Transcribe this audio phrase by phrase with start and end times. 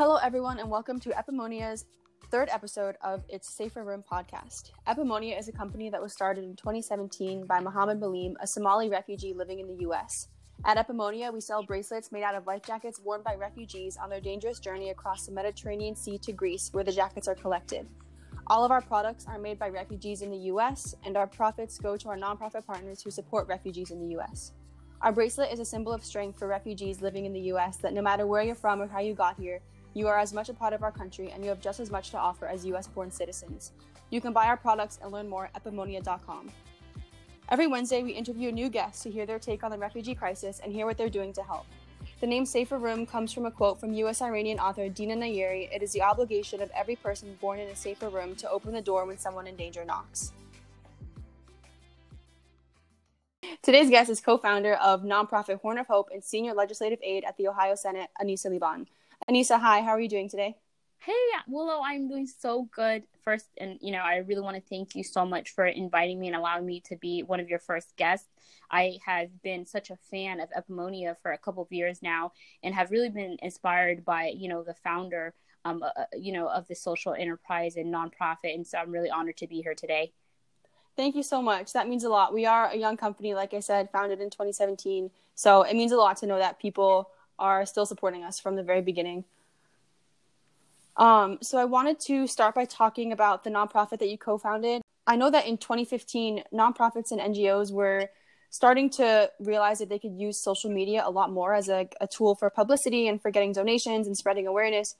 [0.00, 1.84] Hello, everyone, and welcome to Epimonia's
[2.30, 4.70] third episode of its Safer Room podcast.
[4.88, 9.34] Epimonia is a company that was started in 2017 by Mohammed Malim, a Somali refugee
[9.34, 10.28] living in the U.S.
[10.64, 14.22] At Epimonia, we sell bracelets made out of life jackets worn by refugees on their
[14.22, 17.86] dangerous journey across the Mediterranean Sea to Greece, where the jackets are collected.
[18.46, 21.98] All of our products are made by refugees in the U.S., and our profits go
[21.98, 24.52] to our nonprofit partners who support refugees in the U.S.
[25.02, 27.76] Our bracelet is a symbol of strength for refugees living in the U.S.
[27.78, 29.60] that no matter where you're from or how you got here,
[29.94, 32.10] you are as much a part of our country and you have just as much
[32.10, 33.72] to offer as US born citizens.
[34.10, 36.50] You can buy our products and learn more at epimonia.com.
[37.48, 40.60] Every Wednesday, we interview a new guests to hear their take on the refugee crisis
[40.62, 41.66] and hear what they're doing to help.
[42.20, 45.82] The name Safer Room comes from a quote from US Iranian author Dina Nayeri It
[45.82, 49.06] is the obligation of every person born in a safer room to open the door
[49.06, 50.32] when someone in danger knocks.
[53.62, 57.36] Today's guest is co founder of nonprofit Horn of Hope and senior legislative aide at
[57.36, 58.86] the Ohio Senate, Anissa Liban.
[59.28, 60.56] Anissa, hi, how are you doing today?
[60.98, 61.12] Hey,
[61.46, 63.04] Willow, I'm doing so good.
[63.22, 66.26] First, and you know, I really want to thank you so much for inviting me
[66.26, 68.28] and allowing me to be one of your first guests.
[68.70, 72.32] I have been such a fan of Epimonia for a couple of years now,
[72.62, 76.48] and have really been inspired by you know the founder, um, uh, uh you know,
[76.48, 80.12] of the social enterprise and nonprofit, and so I'm really honored to be here today.
[80.96, 81.72] Thank you so much.
[81.72, 82.34] That means a lot.
[82.34, 85.96] We are a young company, like I said, founded in 2017, so it means a
[85.96, 87.10] lot to know that people
[87.40, 89.24] are still supporting us from the very beginning.
[90.96, 94.82] Um, so I wanted to start by talking about the nonprofit that you co-founded.
[95.06, 98.10] I know that in 2015, nonprofits and NGOs were
[98.50, 102.06] starting to realize that they could use social media a lot more as a, a
[102.06, 104.96] tool for publicity and for getting donations and spreading awareness.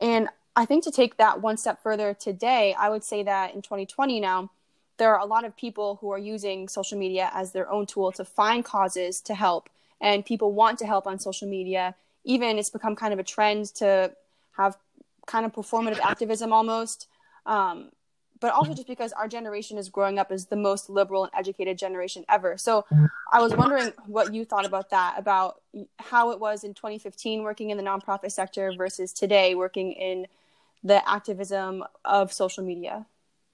[0.00, 3.62] And I think to take that one step further today, I would say that in
[3.62, 4.50] 2020 now,
[4.96, 8.12] there are a lot of people who are using social media as their own tool
[8.12, 9.68] to find causes to help
[10.00, 11.94] and people want to help on social media.
[12.24, 14.12] Even it's become kind of a trend to
[14.56, 14.76] have
[15.26, 17.08] kind of performative activism almost.
[17.46, 17.90] Um,
[18.40, 21.78] but also just because our generation is growing up as the most liberal and educated
[21.78, 22.58] generation ever.
[22.58, 22.84] So
[23.32, 25.62] I was wondering what you thought about that, about
[25.98, 30.26] how it was in 2015 working in the nonprofit sector versus today working in
[30.82, 33.06] the activism of social media.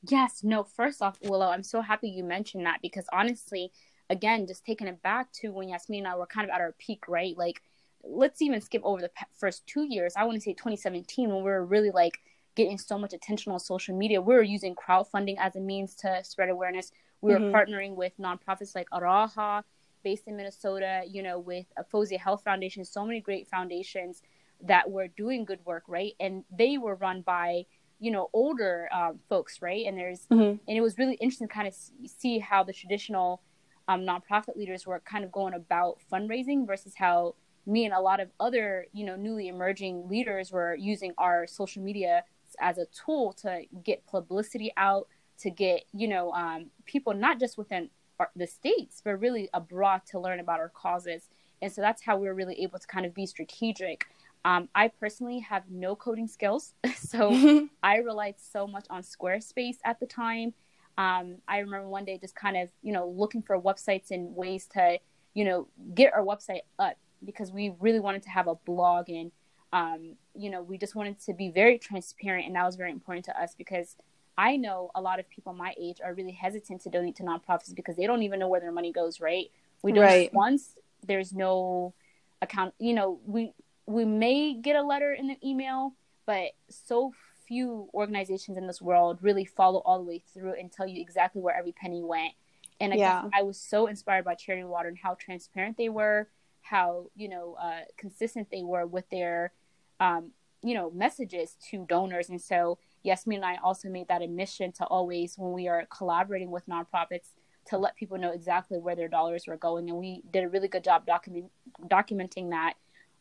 [0.09, 3.71] Yes, no, first off, Willow, I'm so happy you mentioned that because honestly,
[4.11, 6.75] again, just taking it back to when Yasmin and I were kind of at our
[6.79, 7.37] peak, right?
[7.39, 7.63] Like,
[8.03, 10.15] let's even skip over the first two years.
[10.17, 12.19] I want to say 2017 when we were really like
[12.57, 14.21] getting so much attention on social media.
[14.21, 16.91] We were using crowdfunding as a means to spread awareness.
[17.21, 17.55] We were mm-hmm.
[17.55, 19.63] partnering with nonprofits like Araha,
[20.03, 24.23] based in Minnesota, you know, with Fozia Health Foundation, so many great foundations
[24.63, 26.15] that were doing good work, right?
[26.19, 27.67] And they were run by,
[27.99, 29.87] you know, older um, folks, right?
[29.87, 30.57] And there's, mm-hmm.
[30.67, 31.75] and it was really interesting to kind of
[32.07, 33.43] see how the traditional
[33.91, 37.35] um, nonprofit leaders were kind of going about fundraising versus how
[37.67, 41.83] me and a lot of other you know newly emerging leaders were using our social
[41.83, 42.23] media
[42.61, 45.09] as a tool to get publicity out
[45.39, 47.91] to get you know um, people not just within
[48.21, 51.29] our, the states but really abroad to learn about our causes.
[51.63, 54.07] And so that's how we were really able to kind of be strategic.
[54.43, 60.01] Um, i personally have no coding skills so i relied so much on squarespace at
[60.01, 60.55] the time
[61.01, 64.67] um, I remember one day just kind of, you know, looking for websites and ways
[64.75, 64.99] to,
[65.33, 69.33] you know, get our website up because we really wanted to have a blog and,
[69.73, 72.47] um, you know, we just wanted to be very transparent.
[72.47, 73.97] And that was very important to us because
[74.37, 77.75] I know a lot of people my age are really hesitant to donate to nonprofits
[77.75, 79.47] because they don't even know where their money goes, right?
[79.83, 80.35] We donate right.
[80.35, 80.75] once,
[81.07, 81.95] there's no
[82.43, 83.55] account, you know, we,
[83.87, 85.95] we may get a letter in the email,
[86.27, 87.15] but so
[87.51, 91.43] few organizations in this world really follow all the way through and tell you exactly
[91.43, 92.33] where every penny went.
[92.79, 93.25] And I, yeah.
[93.35, 96.29] I was so inspired by Charity Water and how transparent they were,
[96.63, 99.53] how you know uh, consistent they were with their
[99.99, 100.31] um,
[100.63, 102.29] you know messages to donors.
[102.29, 105.87] And so Yasmin and I also made that a mission to always, when we are
[105.87, 107.31] collaborating with nonprofits,
[107.67, 109.91] to let people know exactly where their dollars were going.
[109.91, 111.47] And we did a really good job document,
[111.89, 112.75] documenting that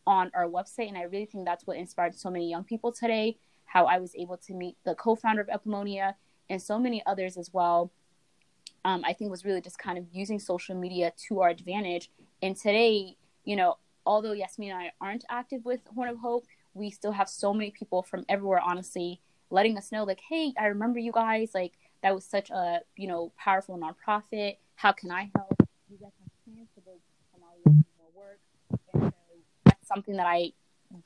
[0.06, 0.88] on our website.
[0.88, 3.40] And I really think that's what inspired so many young people today
[3.70, 6.16] how I was able to meet the co-founder of Epimonia
[6.50, 7.92] and so many others as well.
[8.84, 12.10] Um, I think was really just kind of using social media to our advantage.
[12.42, 16.90] And today, you know, although Yasmin and I aren't active with Horn of Hope, we
[16.90, 19.20] still have so many people from everywhere, honestly,
[19.52, 21.52] letting us know, like, hey, I remember you guys.
[21.54, 24.58] Like, that was such a, you know, powerful nonprofit.
[24.76, 25.54] How can I help?
[25.92, 26.94] You guys have plans to go
[27.68, 28.40] more work.
[28.72, 29.12] And so
[29.66, 30.54] that's something that I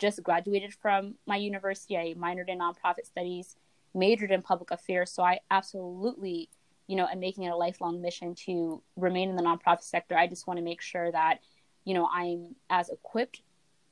[0.03, 1.97] just graduated from my university.
[1.97, 3.55] I minored in nonprofit studies,
[3.95, 5.11] majored in public affairs.
[5.11, 6.49] So I absolutely,
[6.87, 10.17] you know, am making it a lifelong mission to remain in the nonprofit sector.
[10.17, 11.39] I just want to make sure that,
[11.85, 13.43] you know, I'm as equipped,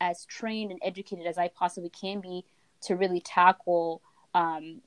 [0.01, 2.43] as trained and educated as I possibly can be
[2.81, 4.01] to really tackle,
[4.33, 4.81] um,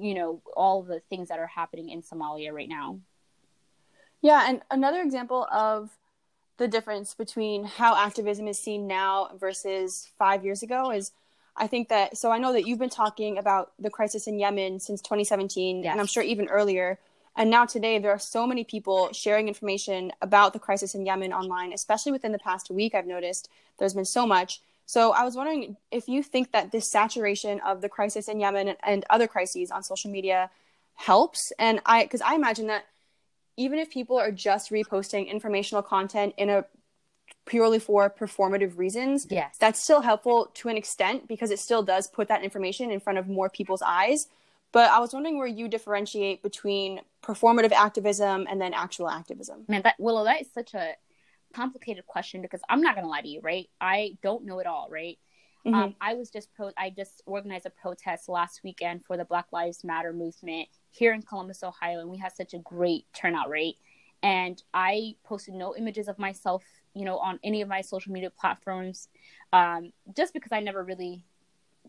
[0.00, 3.00] you know, all the things that are happening in Somalia right now.
[4.22, 5.90] Yeah, and another example of
[6.60, 11.10] the difference between how activism is seen now versus five years ago is
[11.56, 14.78] I think that so I know that you've been talking about the crisis in Yemen
[14.78, 15.90] since 2017, yes.
[15.90, 16.98] and I'm sure even earlier.
[17.34, 21.32] And now today, there are so many people sharing information about the crisis in Yemen
[21.32, 22.94] online, especially within the past week.
[22.94, 23.48] I've noticed
[23.78, 24.60] there's been so much.
[24.84, 28.76] So I was wondering if you think that this saturation of the crisis in Yemen
[28.82, 30.50] and other crises on social media
[30.96, 31.52] helps.
[31.58, 32.84] And I, because I imagine that
[33.60, 36.64] even if people are just reposting informational content in a
[37.44, 39.54] purely for performative reasons, yes.
[39.60, 43.18] that's still helpful to an extent because it still does put that information in front
[43.18, 44.28] of more people's eyes.
[44.72, 49.64] But I was wondering where you differentiate between performative activism and then actual activism.
[49.68, 50.94] Man, that Willow, that is such a
[51.52, 53.68] complicated question because I'm not gonna lie to you, right?
[53.78, 55.18] I don't know it all, right?
[55.66, 55.74] Mm-hmm.
[55.74, 59.46] Um, I was just pro- I just organized a protest last weekend for the Black
[59.52, 63.76] Lives Matter movement here in Columbus, Ohio, and we had such a great turnout rate.
[64.22, 66.64] And I posted no images of myself,
[66.94, 69.08] you know, on any of my social media platforms,
[69.52, 71.24] um, just because I never really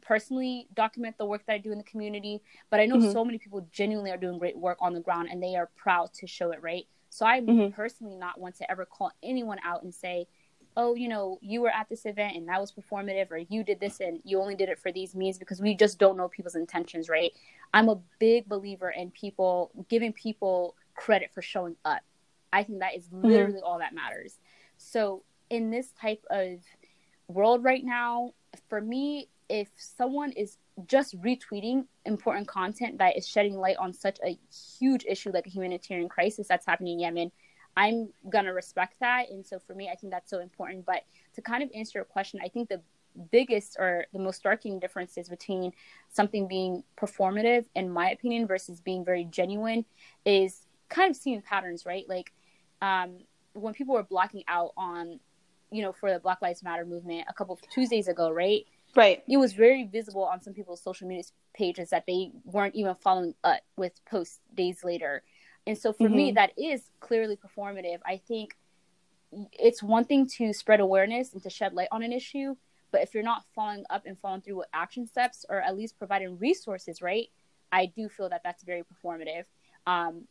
[0.02, 2.42] personally document the work that I do in the community.
[2.70, 3.12] But I know mm-hmm.
[3.12, 6.14] so many people genuinely are doing great work on the ground, and they are proud
[6.16, 6.88] to show it, right?
[7.10, 7.74] So I mm-hmm.
[7.74, 10.28] personally not want to ever call anyone out and say,
[10.78, 13.80] oh, you know, you were at this event and that was performative, or you did
[13.80, 16.56] this and you only did it for these means because we just don't know people's
[16.56, 17.32] intentions, right?
[17.74, 22.02] I'm a big believer in people giving people credit for showing up.
[22.54, 23.28] I think that is mm-hmm.
[23.28, 23.66] literally mm-hmm.
[23.66, 24.38] all that matters.
[24.78, 26.60] So, in this type of
[27.28, 28.34] world right now,
[28.70, 30.58] for me, if someone is
[30.88, 34.38] just retweeting important content that is shedding light on such a
[34.80, 37.32] huge issue like a humanitarian crisis that's happening in Yemen,
[37.82, 39.32] I'm gonna respect that.
[39.32, 40.86] And so for me, I think that's so important.
[40.86, 42.82] But to kind of answer your question, I think the
[43.32, 45.74] biggest or the most striking differences between
[46.12, 49.84] something being performative, in my opinion, versus being very genuine
[50.26, 52.08] is kind of seeing patterns, right?
[52.08, 52.32] Like
[52.84, 53.18] um,
[53.54, 55.20] when people were blocking out on,
[55.72, 58.66] you know, for the Black Lives Matter movement a couple of Tuesdays ago, right?
[58.96, 59.24] Right.
[59.28, 61.24] It was very visible on some people's social media
[61.56, 65.24] pages that they weren't even following up with posts days later.
[65.68, 66.16] And so for mm-hmm.
[66.16, 68.00] me, that is clearly performative.
[68.06, 68.56] I think
[69.54, 72.56] it's one thing to spread awareness and to shed light on an issue,
[72.92, 75.98] but if you're not following up and following through with action steps or at least
[75.98, 77.30] providing resources, right?
[77.72, 79.46] I do feel that that's very performative.
[79.88, 80.28] Um,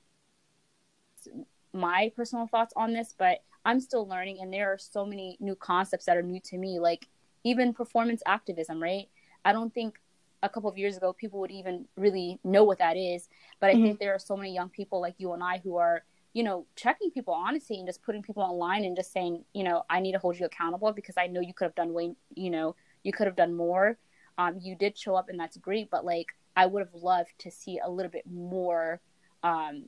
[1.73, 5.55] my personal thoughts on this, but I'm still learning, and there are so many new
[5.55, 6.79] concepts that are new to me.
[6.81, 7.07] Like
[7.45, 9.09] even performance activism, right?
[9.45, 9.99] I don't think
[10.43, 13.29] a couple of years ago people would even really know what that is.
[13.61, 13.83] But I mm-hmm.
[13.85, 16.03] think there are so many young people like you and I who are,
[16.33, 19.85] you know, checking people honestly and just putting people online and just saying, you know,
[19.91, 22.51] I need to hold you accountable because I know you could have done way, you
[22.51, 23.99] know, you could have done more.
[24.39, 27.51] Um, you did show up and that's great, but like I would have loved to
[27.51, 29.01] see a little bit more
[29.43, 29.85] um,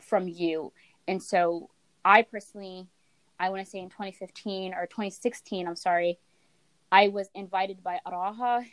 [0.00, 0.72] from you.
[1.06, 1.70] And so
[2.04, 2.86] I personally,
[3.38, 6.18] I want to say in 2015 or 2016, I'm sorry,
[6.90, 8.64] I was invited by Araha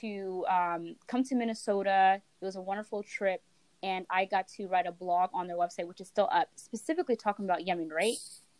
[0.00, 2.20] to um, come to Minnesota.
[2.40, 3.42] It was a wonderful trip,
[3.82, 7.16] and I got to write a blog on their website, which is still up, specifically
[7.16, 8.16] talking about Yemen, right?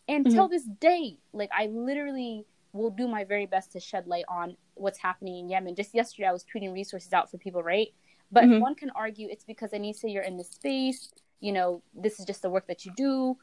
[0.09, 0.35] And mm-hmm.
[0.35, 4.57] till this day, like I literally will do my very best to shed light on
[4.75, 5.75] what's happening in Yemen.
[5.75, 7.89] Just yesterday, I was tweeting resources out for people, right?
[8.33, 8.61] But mm-hmm.
[8.61, 11.13] one can argue it's because Anissa, you're in this space.
[11.41, 13.37] You know, this is just the work that you do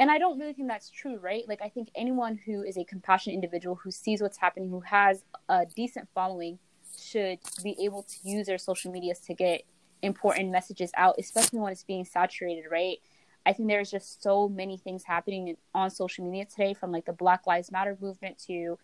[0.00, 1.46] and I don't really think that's true, right?
[1.46, 5.24] Like I think anyone who is a compassionate individual who sees what's happening, who has
[5.50, 6.58] a decent following,
[6.98, 9.62] should be able to use their social medias to get
[10.02, 12.98] important messages out, especially when it's being saturated, right?
[13.46, 17.12] I think there's just so many things happening on social media today, from like the
[17.12, 18.78] Black Lives Matter movement to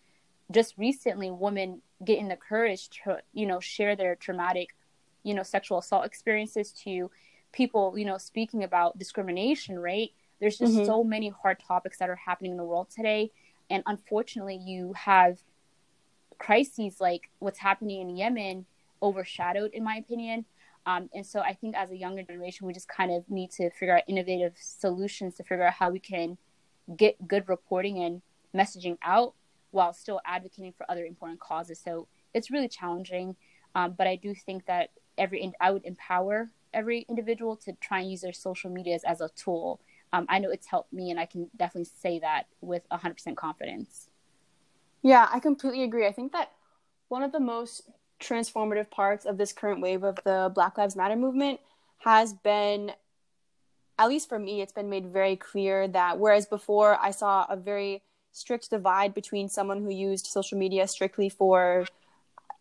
[0.51, 4.75] just recently women getting the courage to, you know, share their traumatic,
[5.23, 7.11] you know, sexual assault experiences to
[7.51, 10.11] people, you know, speaking about discrimination, right?
[10.39, 10.85] There's just mm-hmm.
[10.85, 13.31] so many hard topics that are happening in the world today.
[13.69, 15.39] And unfortunately, you have
[16.37, 18.65] crises like what's happening in Yemen
[19.01, 20.45] overshadowed, in my opinion.
[20.85, 23.69] Um, and so I think as a younger generation, we just kind of need to
[23.71, 26.37] figure out innovative solutions to figure out how we can
[26.95, 28.21] get good reporting and
[28.55, 29.33] messaging out
[29.71, 31.79] while still advocating for other important causes.
[31.83, 33.35] So it's really challenging.
[33.75, 38.09] Um, but I do think that every, I would empower every individual to try and
[38.09, 39.81] use their social medias as a tool
[40.13, 44.09] um, I know it's helped me, and I can definitely say that with 100% confidence.
[45.01, 46.05] Yeah, I completely agree.
[46.07, 46.51] I think that
[47.07, 47.89] one of the most
[48.19, 51.59] transformative parts of this current wave of the Black Lives Matter movement
[51.99, 52.91] has been,
[53.99, 57.55] at least for me, it's been made very clear that whereas before I saw a
[57.55, 58.01] very
[58.31, 61.85] strict divide between someone who used social media strictly for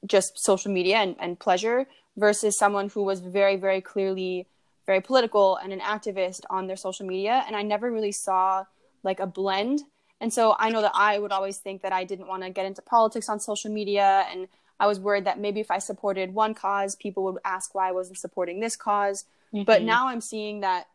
[0.07, 4.47] just social media and, and pleasure versus someone who was very, very clearly
[4.87, 7.45] very political and an activist on their social media.
[7.47, 8.65] And I never really saw
[9.03, 9.81] like a blend.
[10.21, 12.67] And so I know that I would always think that I didn't want to get
[12.67, 14.27] into politics on social media.
[14.31, 14.49] And
[14.81, 17.93] I was worried that maybe if I supported one cause, people would ask why I
[17.93, 19.65] wasn't supporting this because mm-hmm.
[19.65, 20.87] But now I'm seeing that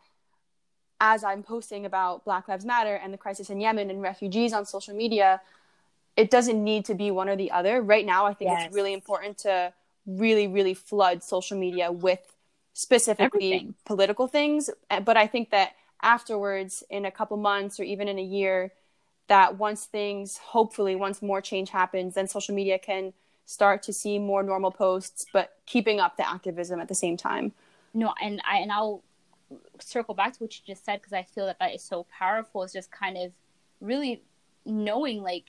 [0.99, 4.65] as I'm posting about Black Lives Matter and the crisis in Yemen and refugees on
[4.65, 5.41] social media,
[6.15, 7.81] it doesn't need to be one or the other.
[7.81, 8.67] Right now, I think yes.
[8.67, 9.73] it's really important to
[10.05, 12.19] really, really flood social media with
[12.73, 13.75] specifically Everything.
[13.85, 14.69] political things.
[15.03, 18.71] But I think that afterwards, in a couple months or even in a year,
[19.31, 23.13] that once things, hopefully, once more change happens, then social media can
[23.45, 27.53] start to see more normal posts, but keeping up the activism at the same time.
[27.93, 29.01] No, and I and I'll
[29.79, 32.63] circle back to what you just said because I feel that that is so powerful.
[32.63, 33.31] it's just kind of
[33.79, 34.21] really
[34.65, 35.45] knowing like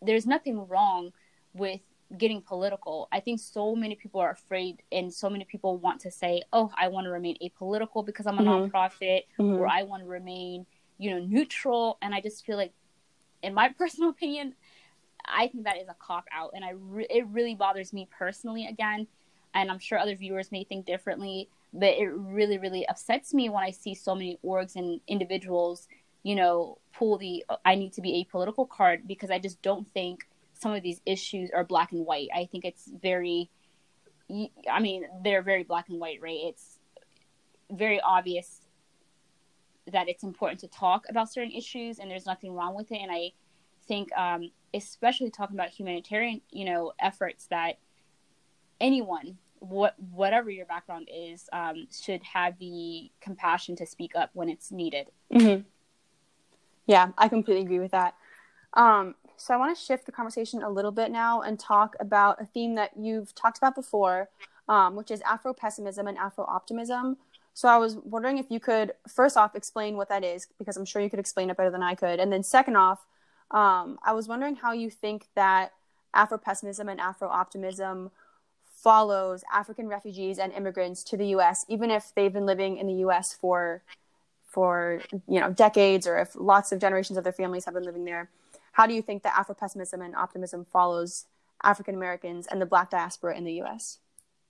[0.00, 1.12] there's nothing wrong
[1.54, 1.80] with
[2.16, 3.08] getting political.
[3.10, 6.70] I think so many people are afraid, and so many people want to say, "Oh,
[6.78, 8.76] I want to remain apolitical because I'm a mm-hmm.
[8.76, 9.56] nonprofit, mm-hmm.
[9.56, 10.66] or I want to remain,
[10.98, 12.72] you know, neutral." And I just feel like,
[13.44, 14.54] in my personal opinion,
[15.26, 18.66] I think that is a cop out, and I re- it really bothers me personally.
[18.66, 19.06] Again,
[19.54, 23.62] and I'm sure other viewers may think differently, but it really, really upsets me when
[23.62, 25.88] I see so many orgs and individuals,
[26.22, 30.26] you know, pull the "I need to be apolitical" card because I just don't think
[30.52, 32.28] some of these issues are black and white.
[32.34, 33.50] I think it's very,
[34.70, 36.38] I mean, they're very black and white, right?
[36.42, 36.78] It's
[37.70, 38.60] very obvious
[39.92, 42.98] that it's important to talk about certain issues, and there's nothing wrong with it.
[43.00, 43.32] And I
[43.86, 47.78] think, um, especially talking about humanitarian, you know, efforts that
[48.80, 54.48] anyone, what whatever your background is, um, should have the compassion to speak up when
[54.48, 55.10] it's needed.
[55.32, 55.62] Mm-hmm.
[56.86, 58.14] Yeah, I completely agree with that.
[58.74, 62.40] Um, so I want to shift the conversation a little bit now and talk about
[62.40, 64.28] a theme that you've talked about before,
[64.68, 67.16] um, which is Afro pessimism and Afro optimism.
[67.54, 70.84] So I was wondering if you could first off explain what that is, because I'm
[70.84, 73.06] sure you could explain it better than I could, and then second off,
[73.50, 75.72] um, I was wondering how you think that
[76.12, 78.10] Afro pessimism and Afro optimism
[78.64, 82.94] follows African refugees and immigrants to the U.S., even if they've been living in the
[82.94, 83.34] U.S.
[83.34, 83.82] for
[84.46, 88.04] for you know decades, or if lots of generations of their families have been living
[88.04, 88.28] there
[88.74, 91.26] how do you think that Afro pessimism and optimism follows
[91.62, 93.98] African Americans and the Black diaspora in the U.S.?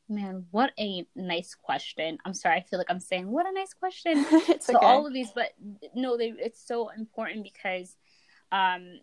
[0.08, 2.18] Man, what a nice question.
[2.24, 4.86] I'm sorry, I feel like I'm saying what a nice question to okay.
[4.86, 5.52] all of these, but
[5.94, 7.96] no, they it's so important because
[8.52, 9.00] um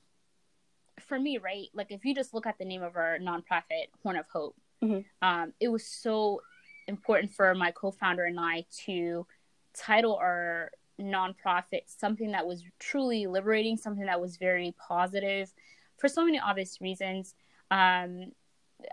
[1.00, 4.18] for me, right, like if you just look at the name of our nonprofit, Horn
[4.18, 5.00] of Hope, mm-hmm.
[5.28, 6.42] um, it was so
[6.88, 9.26] important for my co-founder and I to
[9.74, 15.52] title our nonprofit something that was truly liberating, something that was very positive
[15.98, 17.34] for so many obvious reasons.
[17.70, 18.32] Um,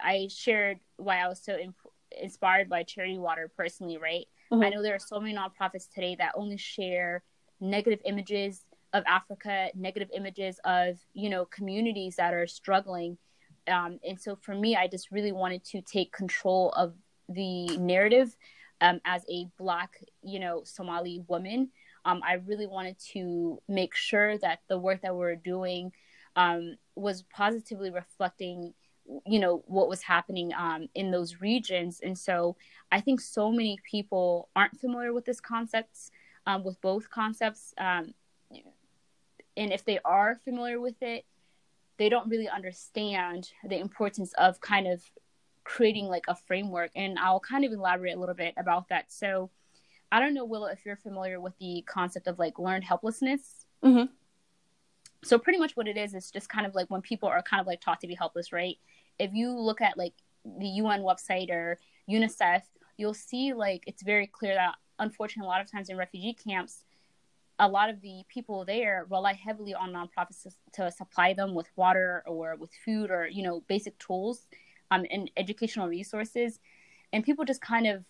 [0.03, 1.77] I shared why I was so imp-
[2.21, 4.27] inspired by Charity Water personally, right?
[4.53, 4.65] Mm-hmm.
[4.65, 7.23] I know there are so many nonprofits today that only share
[7.61, 13.19] negative images of Africa, negative images of, you know, communities that are struggling.
[13.67, 16.95] Um, and so for me, I just really wanted to take control of
[17.29, 18.35] the narrative
[18.81, 21.71] um, as a Black, you know, Somali woman
[22.09, 25.93] um, I really wanted to make sure that the work that we are doing
[26.37, 28.73] um, was positively reflecting
[29.27, 32.57] you know what was happening um, in those regions and so
[32.93, 36.11] i think so many people aren't familiar with this concepts
[36.47, 38.12] um, with both concepts um,
[39.57, 41.25] and if they are familiar with it
[41.97, 45.03] they don't really understand the importance of kind of
[45.65, 49.50] creating like a framework and i'll kind of elaborate a little bit about that so
[50.11, 53.67] I don't know, Willow, if you're familiar with the concept of like learned helplessness.
[53.85, 54.12] Mm-hmm.
[55.25, 57.61] So pretty much what it is is just kind of like when people are kind
[57.61, 58.77] of like taught to be helpless, right?
[59.19, 62.63] If you look at like the UN website or UNICEF,
[62.97, 66.85] you'll see like it's very clear that unfortunately a lot of times in refugee camps,
[67.59, 71.67] a lot of the people there rely heavily on nonprofits to, to supply them with
[71.75, 74.47] water or with food or you know basic tools
[74.91, 76.61] um, and educational resources,
[77.13, 78.05] and people just kind of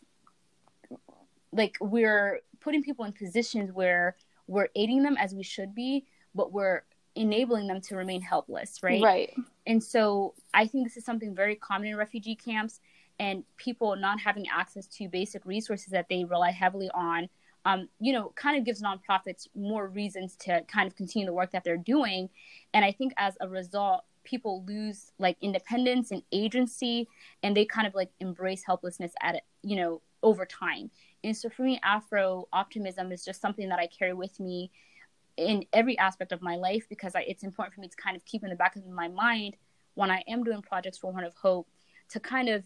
[1.53, 6.53] like we're putting people in positions where we're aiding them as we should be, but
[6.53, 6.83] we're
[7.19, 9.03] enabling them to remain helpless, right?
[9.03, 9.35] Right.
[9.67, 12.81] And so I think this is something very common in refugee camps
[13.19, 17.29] and people not having access to basic resources that they rely heavily on.
[17.65, 21.51] Um, you know, kind of gives nonprofits more reasons to kind of continue the work
[21.51, 22.31] that they're doing.
[22.73, 27.09] And I think as a result, people lose like independence and agency
[27.43, 30.91] and they kind of like embrace helplessness at it, you know, over time.
[31.25, 34.71] And so for me, Afro optimism is just something that I carry with me
[35.39, 38.25] in every aspect of my life because I, it's important for me to kind of
[38.25, 39.57] keep in the back of my mind
[39.95, 41.69] when I am doing projects for Horn of Hope
[42.11, 42.65] to kind of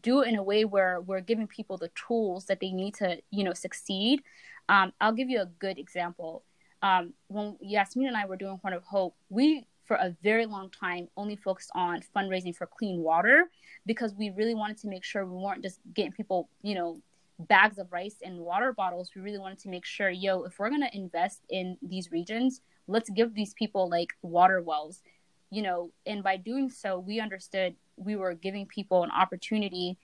[0.00, 3.20] do it in a way where we're giving people the tools that they need to,
[3.30, 4.22] you know, succeed.
[4.68, 6.42] Um, I'll give you a good example.
[6.82, 10.70] Um, when Yasmin and I were doing Horn of Hope, we for a very long
[10.70, 13.48] time only focused on fundraising for clean water
[13.84, 17.00] because we really wanted to make sure we weren't just getting people, you know,
[17.38, 19.10] bags of rice and water bottles.
[19.14, 23.10] We really wanted to make sure, yo, if we're gonna invest in these regions, let's
[23.10, 25.02] give these people like water wells,
[25.50, 25.90] you know.
[26.06, 29.98] And by doing so, we understood we were giving people an opportunity,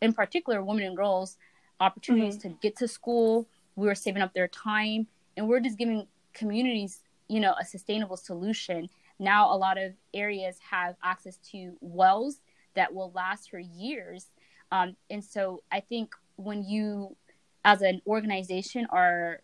[0.00, 1.36] in particular, women and girls,
[1.80, 2.50] opportunities mm-hmm.
[2.50, 3.48] to get to school.
[3.76, 8.16] We were saving up their time, and we're just giving communities, you know, a sustainable
[8.16, 8.88] solution.
[9.18, 12.38] Now, a lot of areas have access to wells
[12.74, 14.26] that will last for years.
[14.70, 17.16] Um, and so I think when you,
[17.64, 19.40] as an organization, are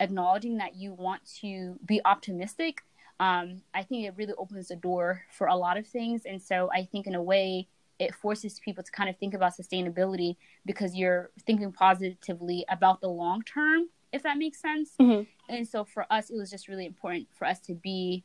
[0.00, 2.82] acknowledging that you want to be optimistic,
[3.20, 6.22] um, I think it really opens the door for a lot of things.
[6.24, 9.52] And so I think, in a way, it forces people to kind of think about
[9.56, 10.36] sustainability
[10.66, 14.90] because you're thinking positively about the long term, if that makes sense.
[15.00, 15.22] Mm-hmm.
[15.54, 18.24] And so for us, it was just really important for us to be,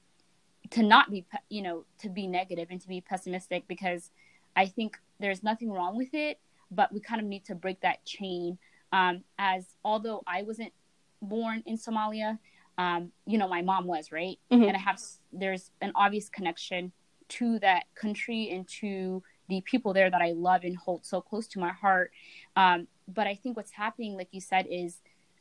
[0.72, 4.10] to not be, you know, to be negative and to be pessimistic because
[4.56, 6.40] I think there's nothing wrong with it,
[6.72, 8.58] but we kind of need to break that chain.
[8.92, 10.74] Um, as although I wasn't
[11.22, 12.40] born in Somalia,
[12.78, 14.64] um, you know, my mom was right, mm-hmm.
[14.64, 15.02] and I have
[15.34, 16.92] there's an obvious connection
[17.30, 21.48] to that country and to the people there that I love and hold so close
[21.48, 22.12] to my heart.
[22.56, 25.00] Um, but I think what's happening, like you said, is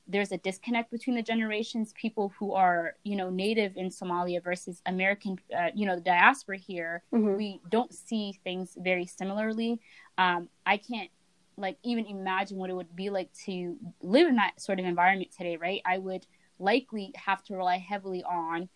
[0.08, 1.92] there's a disconnect between the generations.
[2.00, 6.58] People who are, you know, native in Somalia versus American, uh, you know, the diaspora
[6.58, 7.36] here, mm-hmm.
[7.36, 9.80] we don't see things very similarly.
[10.16, 11.10] Um, I can't
[11.56, 15.30] like even imagine what it would be like to live in that sort of environment
[15.36, 15.80] today, right?
[15.86, 16.26] I would
[16.58, 18.68] likely have to rely heavily on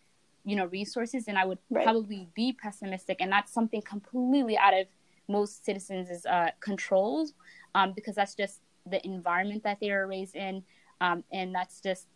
[0.44, 1.84] you know resources and i would right.
[1.84, 4.86] probably be pessimistic and that's something completely out of
[5.28, 7.34] most citizens' uh, controls
[7.76, 8.60] um, because that's just
[8.90, 10.62] the environment that they are raised in
[11.00, 12.06] um, and that's just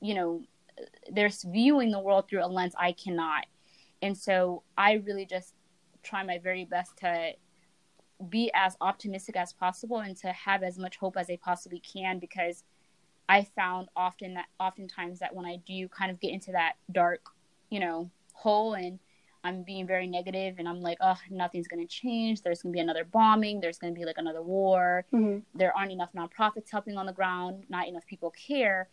[0.00, 0.42] you know
[1.12, 3.46] they're viewing the world through a lens i cannot
[4.02, 5.54] and so i really just
[6.02, 7.32] try my very best to
[8.28, 12.18] be as optimistic as possible and to have as much hope as i possibly can
[12.18, 12.64] because
[13.30, 17.20] I found often that oftentimes that when I do kind of get into that dark,
[17.70, 18.98] you know, hole and
[19.44, 22.42] I'm being very negative and I'm like, oh, nothing's going to change.
[22.42, 23.60] There's going to be another bombing.
[23.60, 25.04] There's going to be like another war.
[25.12, 25.38] Mm-hmm.
[25.54, 27.66] There aren't enough nonprofits helping on the ground.
[27.68, 28.88] Not enough people care.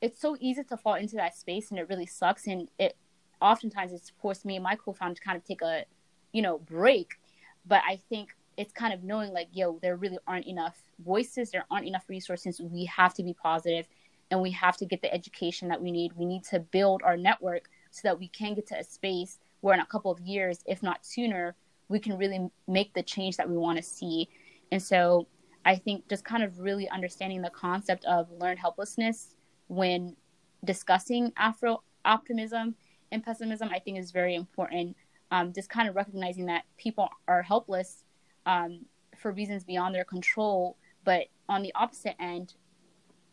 [0.00, 2.46] It's so easy to fall into that space and it really sucks.
[2.46, 2.96] And it
[3.42, 5.86] oftentimes it's forced me and my co-founder to kind of take a,
[6.32, 7.18] you know, break.
[7.66, 11.64] But I think it's kind of knowing like, yo, there really aren't enough voices, there
[11.70, 12.60] aren't enough resources.
[12.60, 13.86] We have to be positive
[14.30, 16.12] and we have to get the education that we need.
[16.14, 19.74] We need to build our network so that we can get to a space where
[19.74, 21.54] in a couple of years, if not sooner,
[21.88, 24.28] we can really make the change that we want to see.
[24.70, 25.26] And so
[25.64, 29.34] I think just kind of really understanding the concept of learned helplessness
[29.68, 30.16] when
[30.64, 32.74] discussing Afro optimism
[33.12, 34.96] and pessimism, I think is very important.
[35.30, 38.04] Um, just kind of recognizing that people are helpless
[38.46, 38.84] um,
[39.16, 40.76] for reasons beyond their control.
[41.04, 42.54] But on the opposite end,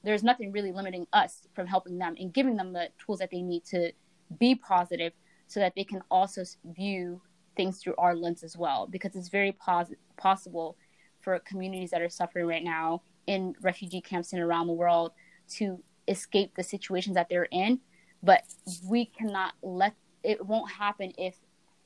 [0.03, 3.41] there's nothing really limiting us from helping them and giving them the tools that they
[3.41, 3.91] need to
[4.39, 5.13] be positive
[5.47, 7.21] so that they can also view
[7.55, 8.87] things through our lens as well.
[8.87, 10.77] Because it's very pos- possible
[11.21, 15.11] for communities that are suffering right now in refugee camps and around the world
[15.49, 17.79] to escape the situations that they're in.
[18.23, 18.43] But
[18.87, 21.35] we cannot let it won't happen if,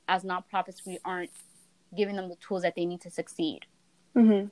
[0.08, 1.32] as nonprofits, we aren't
[1.96, 3.66] giving them the tools that they need to succeed.
[4.16, 4.48] Mm-hmm.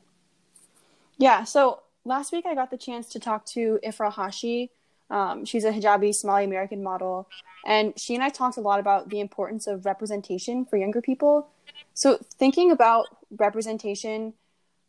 [1.17, 1.43] Yeah.
[1.43, 4.71] So last week I got the chance to talk to Ifrah Hashi.
[5.09, 7.27] Um, she's a hijabi Somali American model,
[7.65, 11.47] and she and I talked a lot about the importance of representation for younger people.
[11.95, 14.33] So thinking about representation,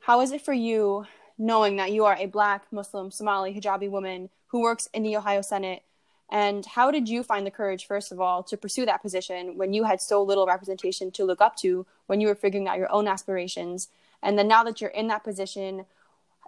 [0.00, 1.06] how is it for you
[1.38, 5.40] knowing that you are a Black Muslim Somali hijabi woman who works in the Ohio
[5.40, 5.82] Senate
[6.30, 9.72] and how did you find the courage, first of all, to pursue that position when
[9.72, 12.90] you had so little representation to look up to, when you were figuring out your
[12.92, 13.88] own aspirations?
[14.22, 15.86] And then now that you're in that position,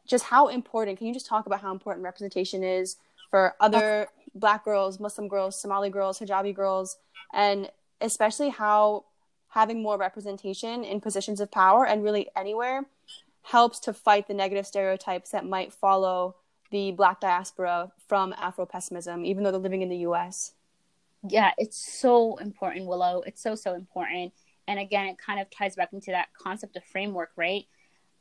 [0.07, 2.97] just how important, can you just talk about how important representation is
[3.31, 6.99] for other Black girls, Muslim girls, Somali girls, hijabi girls,
[7.35, 9.05] and especially how
[9.49, 12.87] having more representation in positions of power and really anywhere
[13.43, 16.37] helps to fight the negative stereotypes that might follow
[16.73, 20.55] the black diaspora from afro pessimism even though they're living in the us
[21.29, 23.23] yeah it's so important willow.
[23.27, 24.33] It's so so important.
[24.67, 27.67] And again it kind of ties back into that concept of framework right?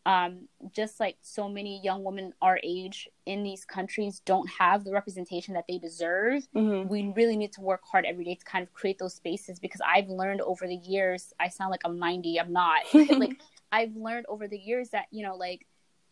[0.04, 4.92] Um, just like so many young women our age in these countries don't have the
[4.92, 6.90] representation that they deserve mm-hmm.
[6.90, 9.80] we really need to work hard every day to kind of create those spaces because
[9.88, 12.82] i've learned over the years i sound like i'm 90 i'm not.
[12.94, 13.40] Like
[13.72, 15.66] I've learned over the years that, you know, like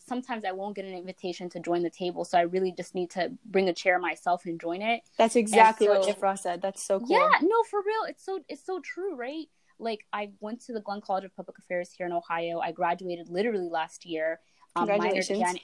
[0.09, 2.25] sometimes I won't get an invitation to join the table.
[2.25, 5.03] So I really just need to bring a chair myself and join it.
[5.17, 6.61] That's exactly so, what Ifrah said.
[6.61, 7.09] That's so cool.
[7.11, 8.03] Yeah, no, for real.
[8.09, 9.45] It's so it's so true, right?
[9.79, 12.59] Like I went to the Glenn College of Public Affairs here in Ohio.
[12.59, 14.39] I graduated literally last year.
[14.75, 15.39] Um, Congratulations.
[15.39, 15.61] Minored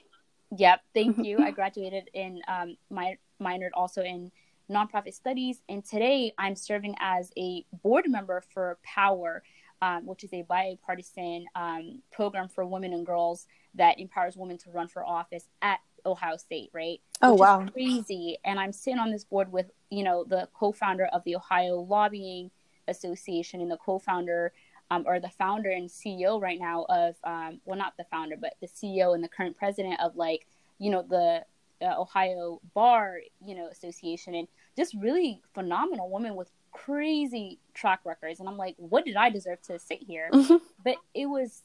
[0.56, 1.38] yep, thank you.
[1.38, 4.30] I graduated in um, my minored also in
[4.70, 9.42] nonprofit studies, and today I'm serving as a board member for Power,
[9.82, 14.70] um, which is a bipartisan um, program for women and girls that empowers women to
[14.70, 17.00] run for office at Ohio State, right?
[17.22, 18.38] Oh which wow, crazy!
[18.44, 22.50] And I'm sitting on this board with you know the co-founder of the Ohio Lobbying
[22.88, 24.52] Association and the co-founder
[24.90, 28.54] um, or the founder and CEO right now of um, well not the founder but
[28.60, 30.46] the CEO and the current president of like
[30.78, 31.44] you know the
[31.84, 36.50] uh, Ohio Bar you know Association and just really phenomenal woman with
[36.84, 40.56] crazy track records and I'm like what did I deserve to sit here mm-hmm.
[40.84, 41.62] but it was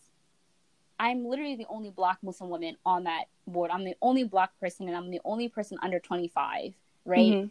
[1.00, 4.88] I'm literally the only black Muslim woman on that board I'm the only black person
[4.88, 6.74] and I'm the only person under 25
[7.06, 7.47] right mm-hmm.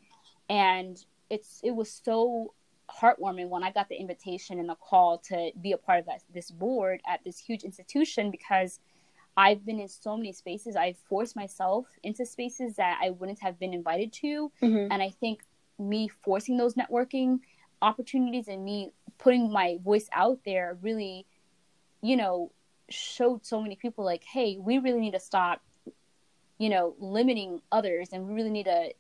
[0.48, 2.54] and it's it was so
[2.90, 6.22] heartwarming when I got the invitation and the call to be a part of that,
[6.32, 8.80] this board at this huge institution because
[9.36, 10.76] I've been in so many spaces.
[10.76, 14.50] I've forced myself into spaces that I wouldn't have been invited to.
[14.62, 14.92] Mm-hmm.
[14.92, 15.40] And I think
[15.78, 17.40] me forcing those networking
[17.82, 21.26] opportunities and me putting my voice out there really,
[22.02, 22.50] you know,
[22.88, 25.62] showed so many people like, hey, we really need to stop,
[26.58, 28.92] you know, limiting others and we really need to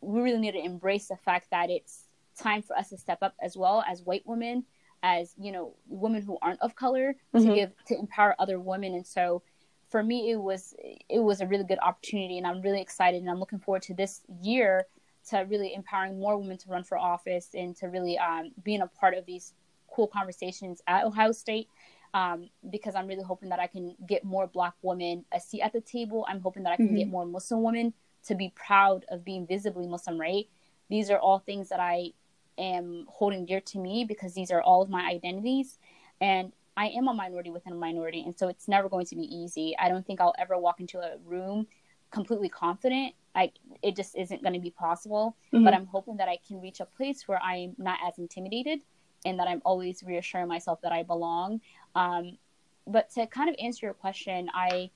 [0.00, 3.34] we really need to embrace the fact that it's time for us to step up
[3.40, 4.64] as well as white women,
[5.02, 7.48] as you know, women who aren't of color mm-hmm.
[7.48, 8.94] to give to empower other women.
[8.94, 9.42] And so,
[9.88, 10.74] for me, it was
[11.08, 13.94] it was a really good opportunity, and I'm really excited, and I'm looking forward to
[13.94, 14.86] this year
[15.30, 18.86] to really empowering more women to run for office and to really um, being a
[18.86, 19.54] part of these
[19.88, 21.68] cool conversations at Ohio State.
[22.14, 25.72] Um, because I'm really hoping that I can get more Black women a seat at
[25.72, 26.26] the table.
[26.28, 26.96] I'm hoping that I can mm-hmm.
[26.96, 27.94] get more Muslim women
[28.26, 30.46] to be proud of being visibly Muslim, right?
[30.90, 32.12] These are all things that I
[32.58, 35.78] am holding dear to me because these are all of my identities.
[36.20, 38.22] And I am a minority within a minority.
[38.22, 39.74] And so it's never going to be easy.
[39.78, 41.66] I don't think I'll ever walk into a room
[42.10, 43.14] completely confident.
[43.34, 45.36] I it just isn't going to be possible.
[45.52, 45.64] Mm-hmm.
[45.64, 48.80] But I'm hoping that I can reach a place where I'm not as intimidated
[49.24, 51.60] and that I'm always reassuring myself that I belong.
[51.94, 52.38] Um,
[52.86, 54.90] but to kind of answer your question, I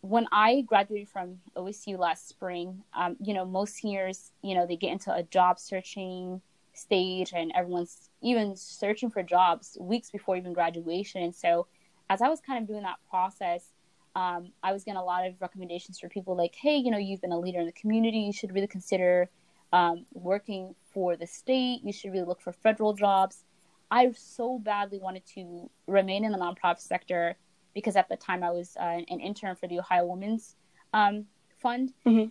[0.00, 4.76] when I graduated from OSU last spring, um, you know, most seniors, you know, they
[4.76, 6.40] get into a job searching
[6.74, 11.22] stage and everyone's even searching for jobs weeks before even graduation.
[11.22, 11.66] And so,
[12.08, 13.72] as I was kind of doing that process,
[14.16, 17.20] um, I was getting a lot of recommendations for people like, hey, you know, you've
[17.20, 18.20] been a leader in the community.
[18.20, 19.28] You should really consider
[19.74, 21.80] um, working for the state.
[21.84, 23.44] You should really look for federal jobs.
[23.90, 27.36] I so badly wanted to remain in the nonprofit sector
[27.74, 30.56] because at the time I was uh, an intern for the Ohio Women's
[30.94, 31.26] um,
[31.60, 31.92] Fund.
[32.06, 32.28] Mm-hmm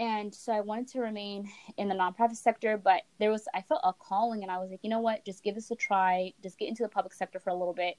[0.00, 3.82] and so I wanted to remain in the nonprofit sector, but there was I felt
[3.84, 6.58] a calling, and I was like, you know what, just give this a try, just
[6.58, 7.98] get into the public sector for a little bit,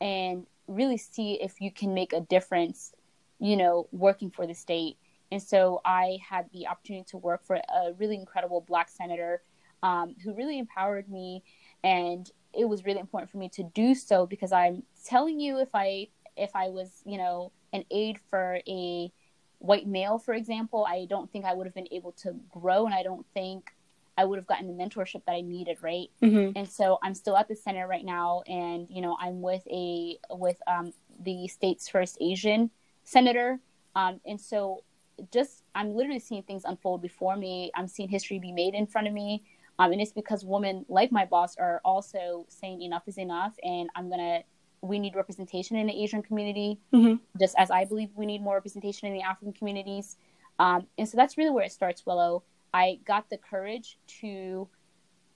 [0.00, 2.92] and really see if you can make a difference,
[3.38, 4.96] you know, working for the state.
[5.30, 9.42] And so I had the opportunity to work for a really incredible Black senator
[9.82, 11.42] um, who really empowered me,
[11.82, 15.70] and it was really important for me to do so because I'm telling you, if
[15.74, 19.12] I if I was, you know, an aide for a
[19.58, 22.94] white male, for example, I don't think I would have been able to grow, and
[22.94, 23.72] I don't think
[24.16, 26.10] I would have gotten the mentorship that I needed, right?
[26.22, 26.56] Mm-hmm.
[26.56, 30.18] And so I'm still at the center right now, and you know I'm with a
[30.30, 32.70] with um, the state's first Asian
[33.04, 33.58] senator,
[33.96, 34.84] um, and so
[35.32, 37.70] just I'm literally seeing things unfold before me.
[37.74, 39.44] I'm seeing history be made in front of me,
[39.78, 43.88] um, and it's because women like my boss are also saying enough is enough, and
[43.96, 44.42] I'm gonna
[44.82, 47.14] we need representation in the Asian community, mm-hmm.
[47.38, 50.16] just as I believe we need more representation in the African communities.
[50.58, 52.42] Um, and so that's really where it starts, Willow.
[52.72, 54.68] I got the courage to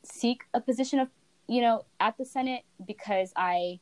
[0.02, 1.08] seek a position of,
[1.48, 3.80] you know, at the Senate because I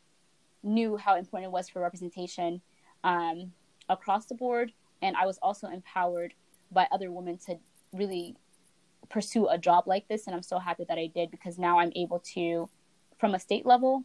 [0.63, 2.61] knew how important it was for representation
[3.05, 3.53] um,
[3.89, 4.73] across the board.
[5.03, 6.35] And I was also empowered
[6.73, 7.59] by other women to
[7.93, 8.37] really
[9.11, 10.27] pursue a job like this.
[10.27, 12.69] And I'm so happy that I did because now I'm able to,
[13.19, 14.05] from a state level,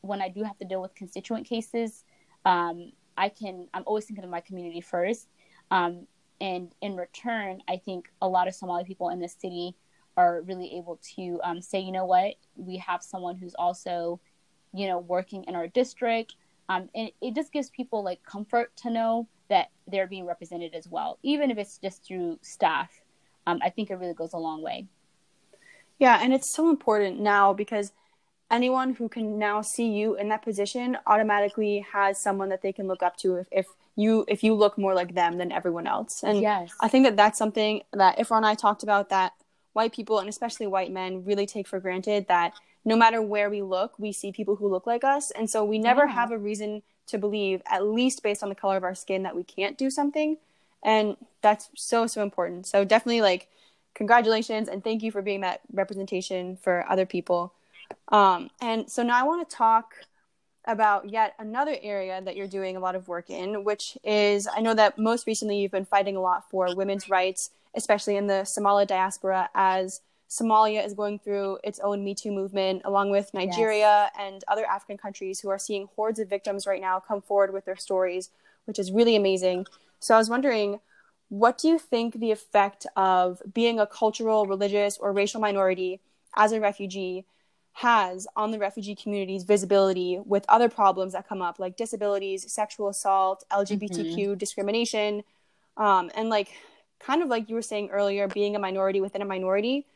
[0.00, 2.04] when I do have to deal with constituent cases,
[2.44, 3.68] um, I can.
[3.72, 5.28] I'm always thinking of my community first,
[5.70, 6.06] um,
[6.40, 9.74] and in return, I think a lot of Somali people in this city
[10.16, 14.20] are really able to um, say, you know what, we have someone who's also,
[14.74, 16.34] you know, working in our district,
[16.68, 20.88] um, and it just gives people like comfort to know that they're being represented as
[20.88, 22.90] well, even if it's just through staff.
[23.46, 24.86] Um, I think it really goes a long way.
[25.98, 27.92] Yeah, and it's so important now because
[28.50, 32.86] anyone who can now see you in that position automatically has someone that they can
[32.86, 36.22] look up to if, if you if you look more like them than everyone else.
[36.22, 36.72] And yes.
[36.80, 39.32] I think that that's something that Ifrah and i talked about that
[39.74, 43.62] white people and especially white men really take for granted that no matter where we
[43.62, 45.30] look we see people who look like us.
[45.30, 46.12] And so we never Yeah.
[46.12, 49.36] have a reason to believe at least based on the color of our skin that
[49.36, 50.38] we can't do something.
[50.82, 52.66] And that's so so important.
[52.66, 53.48] So definitely like
[53.94, 57.52] congratulations and thank you for being that representation for other people.
[58.08, 59.94] Um, and so now i want to talk
[60.66, 64.60] about yet another area that you're doing a lot of work in which is i
[64.60, 68.44] know that most recently you've been fighting a lot for women's rights especially in the
[68.44, 74.10] somali diaspora as somalia is going through its own me too movement along with nigeria
[74.18, 77.64] and other african countries who are seeing hordes of victims right now come forward with
[77.64, 78.30] their stories
[78.64, 79.66] which is really amazing.
[79.98, 80.78] So i was wondering
[81.32, 85.98] what do you think the effect of being a cultural, religious, or racial minority
[86.36, 87.24] as a refugee
[87.74, 92.88] has on the refugee community's visibility with other problems that come up, like disabilities, sexual
[92.88, 95.24] assault, LGBTQ discrimination,
[95.76, 96.52] um, and like
[97.00, 99.86] kind of like you were saying earlier, being a minority within a minority?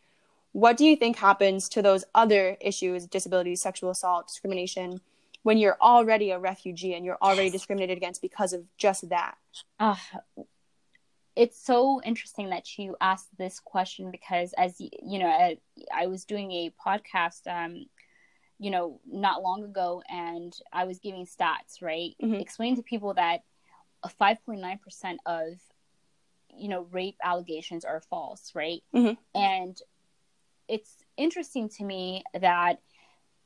[0.52, 5.00] What do you think happens to those other issues, disabilities, sexual assault, discrimination,
[5.42, 9.36] when you're already a refugee and you're already discriminated against because of just that?
[9.78, 9.96] uh,
[11.36, 15.58] it's so interesting that you asked this question because as you know I,
[15.94, 17.84] I was doing a podcast um
[18.58, 22.40] you know not long ago and i was giving stats right Mhm.
[22.40, 23.42] explaining to people that
[24.20, 25.44] 5.9% of
[26.56, 29.16] you know rape allegations are false right Mhm.
[29.34, 29.80] and
[30.68, 32.80] it's interesting to me that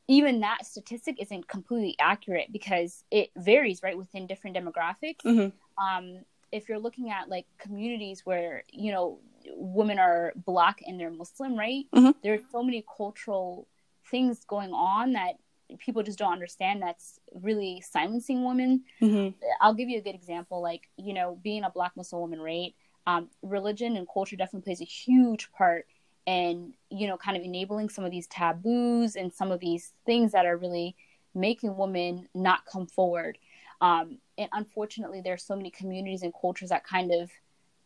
[0.09, 5.53] even that statistic isn't completely accurate because it varies right within different demographics Mhm.
[5.79, 9.19] um, if you're looking at like communities where you know
[9.57, 12.15] women are black and they're muslim right Mhm.
[12.23, 13.67] there's so many cultural
[14.11, 15.35] things going on that
[15.79, 19.29] people just don't understand that's really silencing women Mm-hmm.
[19.61, 22.75] i'll give you a good example like you know being a black muslim woman right
[23.07, 25.87] um, religion and culture definitely plays a huge part
[26.27, 30.33] in you know kind of enabling some of these taboos and some of these things
[30.33, 30.95] that are really
[31.35, 33.39] making women not come forward
[33.81, 37.31] um, and unfortunately there's so many communities and cultures that kind of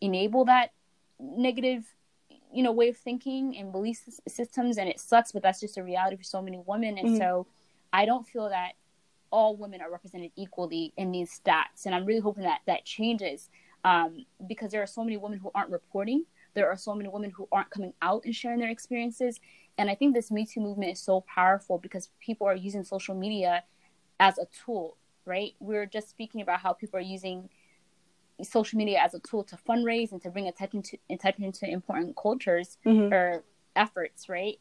[0.00, 0.72] enable that
[1.20, 1.84] negative
[2.52, 5.82] you know way of thinking and belief systems and it sucks but that's just a
[5.82, 6.98] reality for so many women.
[6.98, 7.18] And Mhm.
[7.18, 7.46] so
[7.92, 8.72] i don't feel that
[9.30, 11.86] all women are represented equally in these stats.
[11.86, 13.50] And i'm really hoping that that changes
[13.84, 16.24] um, because there are so many women who aren't reporting.
[16.54, 19.40] There are so many women who aren't coming out and sharing their experiences.
[19.76, 23.14] And i think this me too movement is so powerful because people are using social
[23.14, 23.64] media
[24.20, 25.54] as a tool right?
[25.60, 27.48] We're just speaking about how people are using
[28.42, 32.16] social media as a tool to fundraise and to bring attention to attention to important
[32.16, 33.12] cultures Mhm.
[33.12, 33.44] or
[33.76, 34.58] efforts right?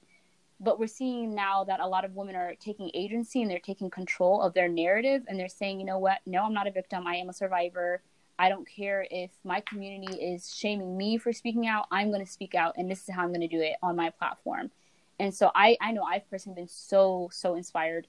[0.59, 3.89] But we're seeing now that a lot of women are taking agency and they're taking
[3.89, 6.19] control of their narrative and they're saying you know what?
[6.25, 7.05] No i'm not a victim.
[7.07, 8.01] I am a survivor.
[8.39, 11.85] I don't care if my community is shaming me for speaking out.
[11.91, 13.95] I'm going to speak out and this is how i'm going to do it on
[13.95, 14.71] my platform.
[15.19, 18.07] And so i i know i've personally been so so inspired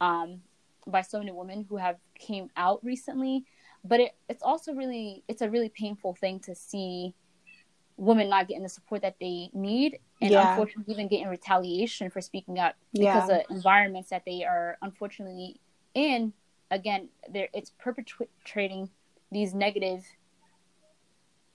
[0.00, 0.42] um,
[0.86, 3.44] by so many women who have came out recently
[3.84, 7.14] but it, it's also really it's a really painful thing to see
[7.96, 10.50] women not getting the support that they need and Yeah.
[10.50, 13.36] unfortunately even getting retaliation for speaking up because Yeah.
[13.38, 15.60] of environments that they are unfortunately
[15.94, 16.32] in
[16.70, 18.90] again there it's perpetrating
[19.32, 20.04] these negative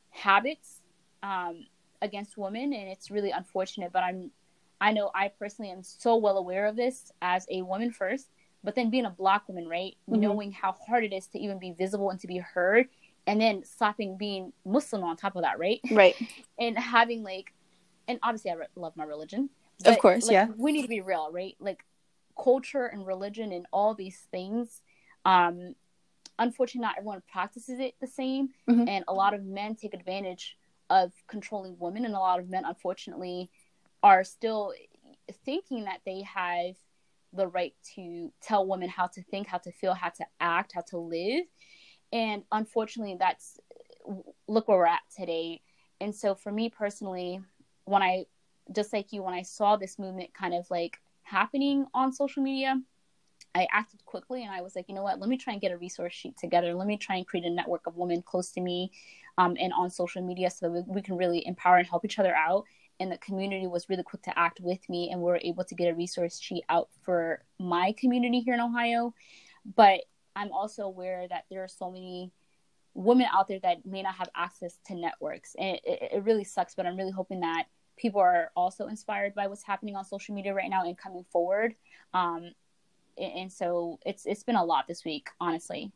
[0.10, 0.82] habits
[1.24, 1.66] um,
[2.02, 4.32] against women and it's really unfortunate but i'm
[4.80, 8.30] i know i personally am so well aware of this as a woman first
[8.64, 10.20] but then being a black woman right Mhm.
[10.20, 12.90] knowing how hard it is to even be visible and to be heard
[13.28, 16.16] and then slapping being muslim on top of that right Right.
[16.60, 17.54] and having like
[18.08, 19.50] and obviously i re- love my religion
[19.86, 20.48] Of course, like, yeah.
[20.58, 21.84] we need to be real right like
[22.42, 24.82] culture and religion and all these things
[25.26, 25.76] um
[26.40, 28.88] unfortunately not everyone practices it the same Mhm.
[28.88, 30.58] and a lot of men take advantage
[30.90, 33.50] of controlling women and a lot of men unfortunately
[34.04, 34.74] are still
[35.46, 36.76] thinking that they have
[37.34, 40.82] the right to tell women how to think how to feel how to act how
[40.82, 41.46] to live.
[42.12, 43.60] And unfortunately that's
[44.48, 45.62] look where we're at today.
[46.00, 47.42] And so for me personally
[47.86, 48.26] when i
[48.74, 52.80] just like you when i saw this movement kind of like happening on social media
[53.56, 55.20] i acted quickly and i was like you know what?
[55.20, 56.74] Let me try and get a resource sheet together.
[56.74, 58.92] Let me try and create a network of women close to me
[59.38, 62.20] um, and on social media so that we, we can really empower and help each
[62.20, 62.66] other out
[63.02, 65.76] and the community was really quick to act with me and we were able to
[65.76, 69.14] get a resource sheet out for my community here in ohio
[69.76, 70.02] but
[70.36, 72.32] i'm also aware that there are so many
[72.94, 76.76] women out there that may not have access to networks and it, it, really sucks
[76.76, 77.66] but i'm really hoping that
[78.02, 81.76] people are also inspired by what's happening on social media right now and coming forward.
[82.14, 82.52] Um,
[83.18, 85.92] and so it's it's been a lot this week, honestly.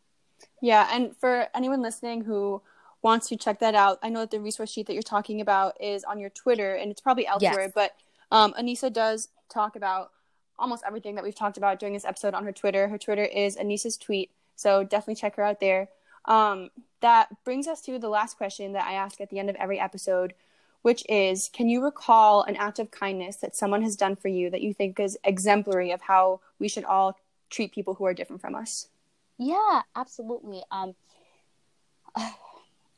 [0.62, 2.62] Yeah, and for anyone listening who
[3.06, 5.80] wants to check that out, I know that the resource sheet that you're talking about
[5.80, 7.62] is on your Twitter, and it's probably elsewhere.
[7.62, 7.72] Yes.
[7.74, 7.96] But
[8.32, 10.10] um, Anissa does talk about
[10.58, 12.88] almost everything that we've talked about during this episode on her Twitter.
[12.88, 15.90] Her Twitter is Anissa's tweet, so definitely check her out there.
[16.26, 19.56] Um, that brings us to the last question that I ask at the end of
[19.58, 20.34] every episode,
[20.82, 24.50] which is Can you recall an act of kindness that someone has done for you
[24.50, 27.20] that you think is exemplary of how we should all
[27.52, 28.88] treat people who are different from us?
[29.38, 30.64] Yeah, absolutely.
[30.72, 30.96] Um,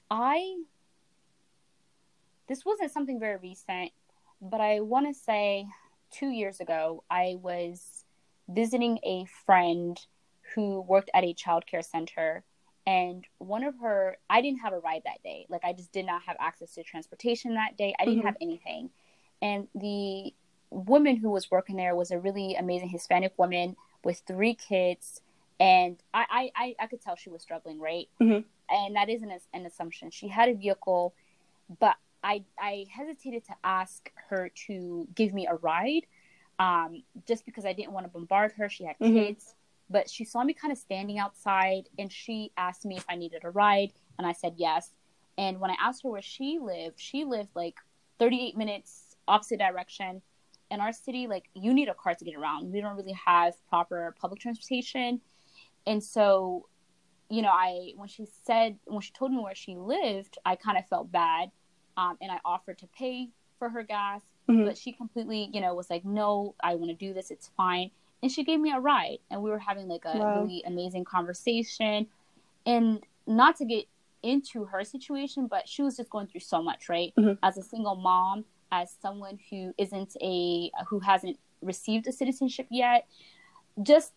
[0.09, 0.57] I,
[2.47, 3.91] this wasn't something very recent,
[4.41, 5.67] but I want to say
[6.11, 8.05] two years ago, I was
[8.47, 9.99] visiting a friend
[10.55, 12.43] who worked at a childcare center
[12.85, 16.05] and one of her i didn't have a ride that day like i just did
[16.05, 18.27] not have access to transportation that day i didn't mm-hmm.
[18.27, 18.89] have anything
[19.41, 20.33] and the
[20.69, 25.21] woman who was working there was a really amazing hispanic woman with three kids
[25.59, 28.39] and i i i, could tell she was struggling right mm-hmm.
[28.69, 31.13] And that isn't an assumption she had a vehicle
[31.79, 36.05] but i i hesitated to ask her to give me a ride
[36.59, 39.13] um, just because i didn't want to bombard her she had mm-hmm.
[39.13, 39.55] kids
[39.89, 43.43] but she saw me kind of standing outside and she asked me if I needed
[43.43, 44.91] a ride and I said yes.
[45.37, 47.75] And when I asked her where she lived, she lived like
[48.19, 50.21] 38 minutes opposite direction.
[50.69, 52.71] In our city, like you need a car to get around.
[52.73, 55.21] We don't really have proper public transportation.
[55.85, 56.67] And so,
[57.29, 60.77] you know, I when she said when she told me where she lived, I kind
[60.77, 61.51] of felt bad.
[61.97, 64.65] Um, and I offered to pay for her gas, mm-hmm.
[64.65, 67.31] but she completely, you know, was like, "No, I want to do this.
[67.31, 70.41] It's fine." and she gave me a ride and we were having like a wow.
[70.41, 72.07] really amazing conversation
[72.65, 73.85] and not to get
[74.23, 77.33] into her situation but she was just going through so much right mm-hmm.
[77.43, 83.07] as a single mom as someone who isn't a who hasn't received a citizenship yet
[83.83, 84.13] just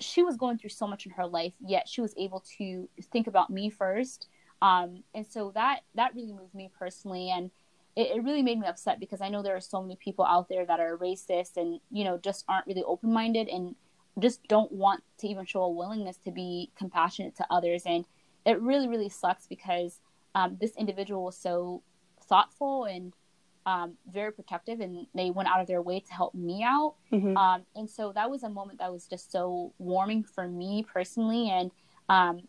[0.00, 3.26] she was going through so much in her life yet she was able to think
[3.26, 4.28] about me first.
[4.62, 7.50] Um, and so that that really moved me personally and
[7.96, 10.48] it, it really made me upset because I know there are so many people out
[10.48, 13.74] there that are racist and you know just aren't really open minded and
[14.18, 17.84] just don't want to even show a willingness to be compassionate to others.
[17.86, 18.04] And
[18.44, 20.00] it really really sucks because
[20.34, 21.82] um, this individual was so
[22.22, 23.12] thoughtful and
[23.66, 27.36] um, very protective and they went out of their way to help me out mm-hmm.
[27.36, 31.50] um, and so that was a moment that was just so warming for me personally
[31.50, 31.70] and
[32.08, 32.40] um,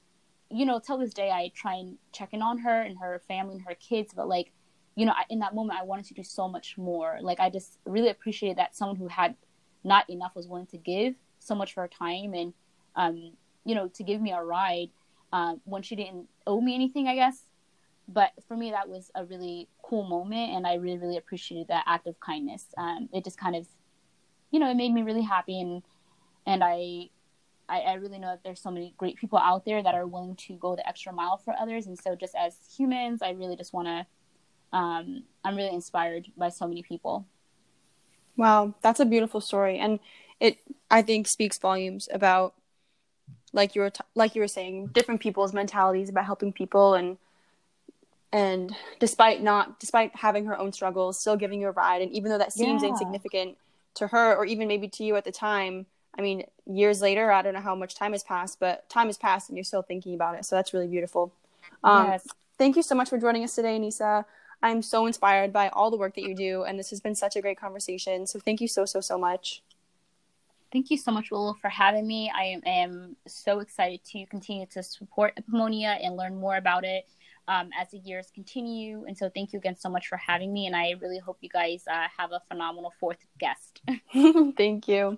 [0.49, 3.55] you know till this day i try and check in on her and her family
[3.55, 4.51] and her kids but like
[4.95, 7.17] you know, in that moment, I wanted to do so much more.
[7.21, 9.35] Like, I just really appreciated that someone who had
[9.83, 12.53] not enough was willing to give so much for her time and,
[12.95, 13.33] um,
[13.65, 14.89] you know, to give me a ride
[15.31, 17.43] uh, when she didn't owe me anything, I guess.
[18.07, 21.83] But for me, that was a really cool moment, and I really, really appreciated that
[21.87, 22.65] act of kindness.
[22.77, 23.67] Um, it just kind of,
[24.51, 25.83] you know, it made me really happy, and
[26.45, 27.09] and I,
[27.69, 30.35] I, I really know that there's so many great people out there that are willing
[30.47, 33.73] to go the extra mile for others, and so just as humans, I really just
[33.73, 34.05] want to
[34.73, 37.25] um, I'm really inspired by so many people.
[38.37, 39.99] Wow, that's a beautiful story, and
[40.39, 40.57] it
[40.89, 42.53] I think speaks volumes about
[43.53, 47.17] like you were t- like you were saying different people's mentalities about helping people and
[48.33, 52.31] and despite not despite having her own struggles still giving you a ride and even
[52.31, 52.89] though that seems yeah.
[52.89, 53.57] insignificant
[53.93, 55.85] to her or even maybe to you at the time
[56.17, 59.17] i mean years later i don't know how much time has passed but time has
[59.17, 61.33] passed and you're still thinking about it so that's really beautiful
[61.83, 62.27] um, yes.
[62.57, 64.25] thank you so much for joining us today nisa
[64.63, 67.35] I'm so inspired by all the work that you do, and this has been such
[67.35, 68.27] a great conversation.
[68.27, 69.63] So thank you so, so, so much.
[70.71, 72.31] Thank you so much, Willow, for having me.
[72.33, 77.07] I am so excited to continue to support Epimonia and learn more about it
[77.47, 79.05] um, as the years continue.
[79.05, 80.67] And so, thank you again so much for having me.
[80.67, 83.81] And I really hope you guys uh, have a phenomenal fourth guest.
[84.57, 85.17] thank you.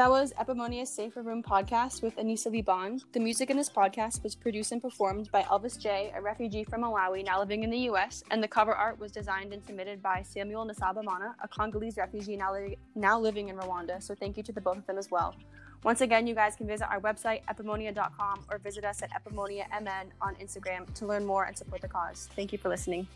[0.00, 3.02] That was Epimonia's Safer Room podcast with Anissa Liban.
[3.12, 6.84] The music in this podcast was produced and performed by Elvis J., a refugee from
[6.84, 10.22] Malawi now living in the U.S., and the cover art was designed and submitted by
[10.22, 14.02] Samuel Nasabamana, a Congolese refugee now, li- now living in Rwanda.
[14.02, 15.34] So thank you to the both of them as well.
[15.82, 19.88] Once again, you guys can visit our website, epimonia.com, or visit us at epimoniamn
[20.20, 22.28] on Instagram to learn more and support the cause.
[22.36, 23.06] Thank you for listening.